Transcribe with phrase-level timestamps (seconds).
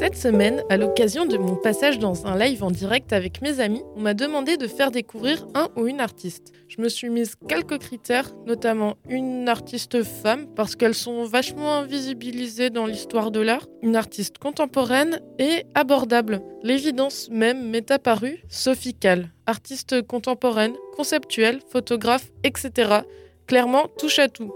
[0.00, 3.82] Cette semaine, à l'occasion de mon passage dans un live en direct avec mes amis,
[3.96, 6.54] on m'a demandé de faire découvrir un ou une artiste.
[6.68, 12.70] Je me suis mise quelques critères, notamment une artiste femme, parce qu'elles sont vachement invisibilisées
[12.70, 16.40] dans l'histoire de l'art, une artiste contemporaine et abordable.
[16.62, 18.96] L'évidence même m'est apparue, Sophie
[19.44, 23.00] artiste contemporaine, conceptuelle, photographe, etc.
[23.46, 24.54] Clairement, touche à tout.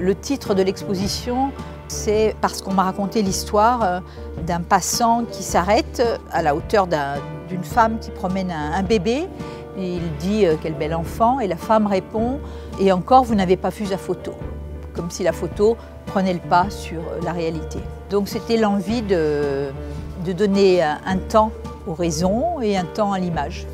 [0.00, 1.52] Le titre de l'exposition
[1.88, 4.00] c'est parce qu'on m'a raconté l'histoire euh,
[4.46, 6.02] d'un passant qui s'arrête
[6.32, 6.86] à la hauteur
[7.48, 9.26] d'une femme qui promène un, bébé.
[9.78, 12.40] il dit euh, quel bel enfant et la femme répond
[12.80, 14.32] et encore vous n'avez pas vu sa photo,
[14.94, 15.76] comme si la photo
[16.06, 17.78] prenait le pas sur euh, la réalité.
[18.10, 19.72] Donc c'était l'envie de
[20.32, 21.52] donner un temps
[21.86, 23.66] aux raisons et un temps à l'image.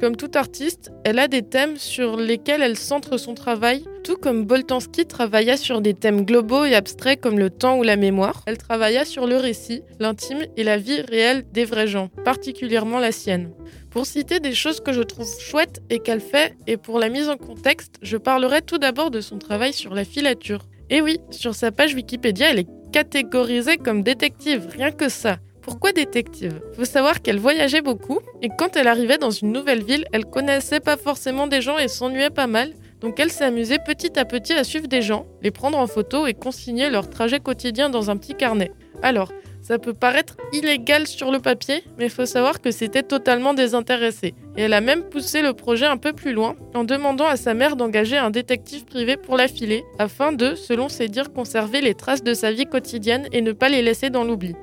[0.00, 4.44] Comme toute artiste, elle a des thèmes sur lesquels elle centre son travail, tout comme
[4.44, 8.42] Boltanski travailla sur des thèmes globaux et abstraits comme le temps ou la mémoire.
[8.46, 13.10] Elle travailla sur le récit, l'intime et la vie réelle des vrais gens, particulièrement la
[13.10, 13.50] sienne.
[13.90, 17.28] Pour citer des choses que je trouve chouettes et qu'elle fait, et pour la mise
[17.28, 20.60] en contexte, je parlerai tout d'abord de son travail sur la filature.
[20.90, 25.38] Et oui, sur sa page Wikipédia, elle est catégorisée comme détective, rien que ça.
[25.68, 26.62] Pourquoi détective?
[26.72, 30.80] Faut savoir qu'elle voyageait beaucoup et quand elle arrivait dans une nouvelle ville, elle connaissait
[30.80, 32.72] pas forcément des gens et s'ennuyait pas mal.
[33.02, 36.32] Donc elle s'amusait petit à petit à suivre des gens, les prendre en photo et
[36.32, 38.72] consigner leur trajet quotidien dans un petit carnet.
[39.02, 44.34] Alors, ça peut paraître illégal sur le papier, mais faut savoir que c'était totalement désintéressé.
[44.56, 47.52] Et elle a même poussé le projet un peu plus loin en demandant à sa
[47.52, 51.92] mère d'engager un détective privé pour la filer, afin de, selon ses dires, conserver les
[51.92, 54.54] traces de sa vie quotidienne et ne pas les laisser dans l'oubli.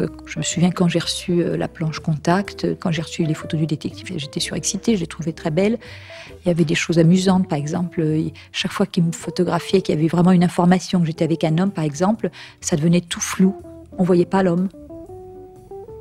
[0.00, 3.24] Euh, je me souviens quand j'ai reçu euh, la planche contact, euh, quand j'ai reçu
[3.24, 5.78] les photos du détective, j'étais surexcitée, je les trouvais très belles.
[6.44, 8.04] Il y avait des choses amusantes, par exemple,
[8.52, 11.58] chaque fois qu'il me photographiait, qu'il y avait vraiment une information, que j'étais avec un
[11.58, 13.56] homme, par exemple, ça devenait tout flou.
[13.98, 14.68] On voyait pas l'homme.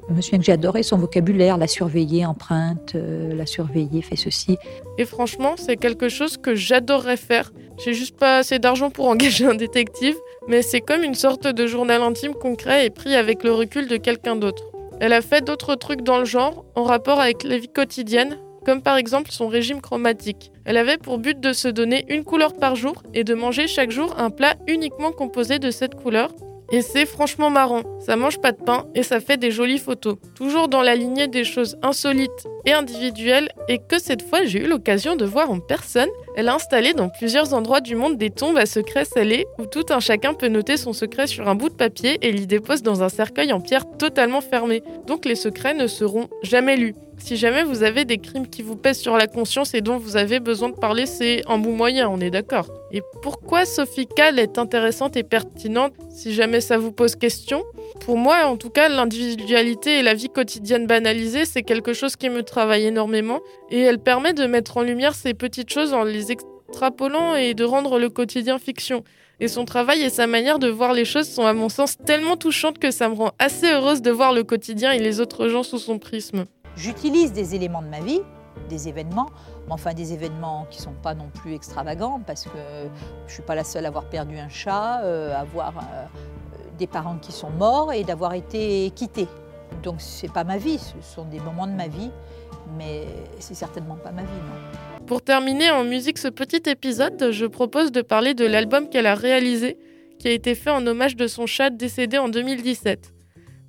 [0.07, 4.57] Je me souviens que j'ai adoré son vocabulaire, la surveiller, empreinte, la surveiller, fait ceci.
[4.97, 7.51] Et franchement, c'est quelque chose que j'adorerais faire.
[7.83, 10.15] J'ai juste pas assez d'argent pour engager un détective,
[10.47, 13.97] mais c'est comme une sorte de journal intime concret et pris avec le recul de
[13.97, 14.63] quelqu'un d'autre.
[14.99, 18.81] Elle a fait d'autres trucs dans le genre, en rapport avec la vie quotidienne, comme
[18.81, 20.51] par exemple son régime chromatique.
[20.65, 23.91] Elle avait pour but de se donner une couleur par jour et de manger chaque
[23.91, 26.29] jour un plat uniquement composé de cette couleur,
[26.71, 30.17] et c'est franchement marrant, ça mange pas de pain et ça fait des jolies photos.
[30.35, 34.67] Toujours dans la lignée des choses insolites et individuelles, et que cette fois j'ai eu
[34.67, 38.57] l'occasion de voir en personne, elle a installé dans plusieurs endroits du monde des tombes
[38.57, 41.75] à secrets scellés où tout un chacun peut noter son secret sur un bout de
[41.75, 44.83] papier et l'y dépose dans un cercueil en pierre totalement fermé.
[45.07, 46.95] Donc les secrets ne seront jamais lus.
[47.17, 50.15] Si jamais vous avez des crimes qui vous pèsent sur la conscience et dont vous
[50.15, 52.67] avez besoin de parler, c'est un bon moyen, on est d'accord.
[52.91, 57.63] Et pourquoi Sophie Kahl est intéressante et pertinente si jamais ça vous pose question?
[58.01, 62.29] Pour moi, en tout cas, l'individualité et la vie quotidienne banalisée, c'est quelque chose qui
[62.29, 63.39] me travaille énormément
[63.71, 67.63] et elle permet de mettre en lumière ces petites choses en les extrapolant et de
[67.63, 69.03] rendre le quotidien fiction.
[69.39, 72.37] Et son travail et sa manière de voir les choses sont à mon sens tellement
[72.37, 75.63] touchantes que ça me rend assez heureuse de voir le quotidien et les autres gens
[75.63, 76.45] sous son prisme.
[76.75, 78.21] J'utilise des éléments de ma vie,
[78.69, 79.29] des événements,
[79.67, 83.33] mais enfin des événements qui ne sont pas non plus extravagants, parce que je ne
[83.33, 86.05] suis pas la seule à avoir perdu un chat, euh, avoir euh,
[86.77, 89.27] des parents qui sont morts et d'avoir été quittée.
[89.83, 92.11] Donc ce n'est pas ma vie, ce sont des moments de ma vie,
[92.77, 93.05] mais
[93.39, 94.27] c'est certainement pas ma vie.
[95.07, 99.15] Pour terminer en musique ce petit épisode, je propose de parler de l'album qu'elle a
[99.15, 99.77] réalisé,
[100.19, 103.13] qui a été fait en hommage de son chat décédé en 2017.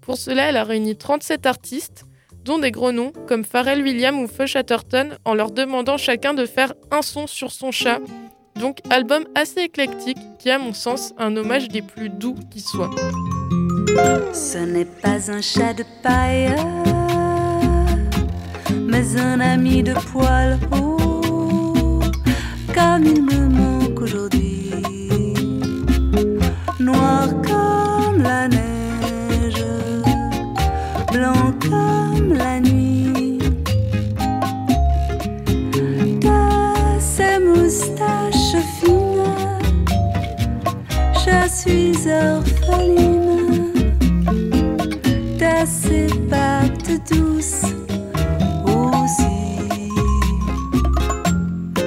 [0.00, 2.06] Pour cela, elle a réuni 37 artistes,
[2.46, 6.46] dont des gros noms comme Pharrell Williams ou Feu Chatterton, en leur demandant chacun de
[6.46, 7.98] faire un son sur son chat.
[8.58, 12.90] Donc album assez éclectique qui à mon sens un hommage des plus doux qui soit.
[14.32, 16.54] Ce n'est pas un chat de paille,
[18.72, 20.58] mais un ami de poil